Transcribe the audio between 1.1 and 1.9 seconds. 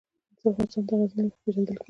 له مخې پېژندل کېږي.